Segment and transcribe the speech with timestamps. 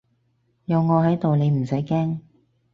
[0.65, 2.21] 有我喺度你唔使驚